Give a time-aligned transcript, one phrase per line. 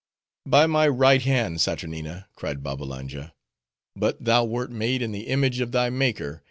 [0.47, 3.35] "By my right hand, Saturnina," cried Babbalanja,
[3.95, 6.39] "but thou wert made in the image of thy Maker!